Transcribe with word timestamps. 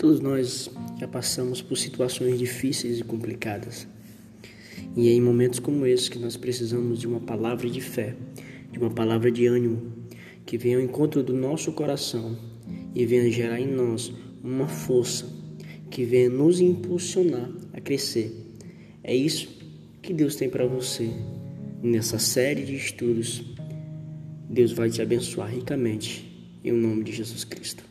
Todos 0.00 0.18
nós 0.18 0.70
já 0.98 1.06
passamos 1.06 1.60
por 1.60 1.76
situações 1.76 2.38
difíceis 2.38 3.00
e 3.00 3.04
complicadas. 3.04 3.86
E 4.96 5.10
é 5.10 5.12
em 5.12 5.20
momentos 5.20 5.58
como 5.58 5.84
esse 5.84 6.10
que 6.10 6.18
nós 6.18 6.38
precisamos 6.38 7.00
de 7.00 7.06
uma 7.06 7.20
palavra 7.20 7.68
de 7.68 7.82
fé, 7.82 8.16
de 8.72 8.78
uma 8.78 8.88
palavra 8.88 9.30
de 9.30 9.46
ânimo, 9.46 9.92
que 10.46 10.56
venha 10.56 10.78
ao 10.78 10.82
encontro 10.82 11.22
do 11.22 11.34
nosso 11.34 11.70
coração 11.72 12.34
e 12.94 13.04
venha 13.04 13.30
gerar 13.30 13.60
em 13.60 13.66
nós 13.66 14.10
uma 14.42 14.66
força 14.66 15.28
que 15.90 16.02
venha 16.02 16.30
nos 16.30 16.62
impulsionar 16.62 17.50
a 17.74 17.78
crescer. 17.78 18.34
É 19.04 19.14
isso 19.14 19.50
que 20.00 20.14
Deus 20.14 20.34
tem 20.34 20.48
para 20.48 20.64
você 20.64 21.10
nessa 21.82 22.18
série 22.18 22.64
de 22.64 22.74
estudos. 22.74 23.44
Deus 24.48 24.72
vai 24.72 24.88
te 24.88 25.02
abençoar 25.02 25.50
ricamente 25.50 26.26
em 26.64 26.72
nome 26.72 27.04
de 27.04 27.12
Jesus 27.12 27.44
Cristo. 27.44 27.84